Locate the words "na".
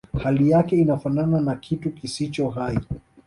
1.41-1.55